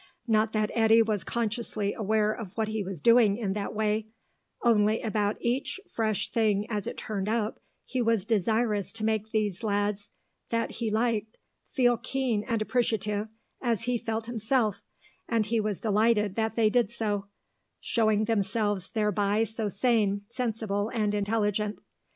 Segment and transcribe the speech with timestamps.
[0.25, 4.07] Not that Eddy was consciously aware of what he was doing in that way;
[4.63, 9.61] only about each fresh thing as it turned up he was desirous to make these
[9.61, 10.09] lads
[10.49, 11.37] that he liked
[11.69, 13.27] feel keen and appreciative,
[13.61, 14.81] as he felt himself;
[15.29, 17.27] and he was delighted that they did so,
[17.79, 21.79] showing themselves thereby so sane, sensible, and intelligent.